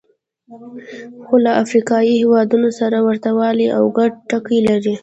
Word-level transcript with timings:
خو 1.25 1.35
له 1.45 1.51
افریقایي 1.63 2.11
هېوادونو 2.21 2.69
سره 2.79 2.97
ورته 3.07 3.29
والی 3.39 3.67
او 3.77 3.83
ګډ 3.97 4.11
ټکي 4.29 4.59
لري. 4.69 4.95